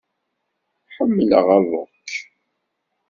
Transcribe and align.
Ḥemmleɣ 0.95 1.45
rock. 1.61 1.91